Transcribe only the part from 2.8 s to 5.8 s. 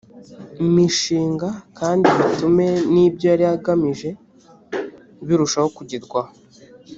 n ibyo yari igamije birushaho